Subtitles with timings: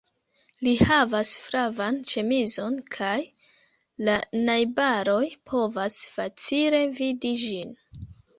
[0.67, 3.11] Li havas flavan ĉemizon kaj
[4.09, 4.17] la
[4.49, 5.21] najbaroj
[5.53, 7.79] povas facile vidi ĝin.